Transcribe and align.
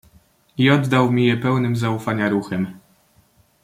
"I 0.57 0.69
oddał 0.71 1.11
mi 1.11 1.27
je 1.27 1.37
pełnym 1.37 1.75
zaufania 1.75 2.29
ruchem." 2.29 2.79